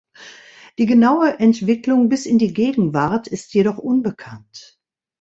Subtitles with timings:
[0.79, 4.79] Die genaue Entwicklung bis in die Gegenwart ist jedoch unbekannt.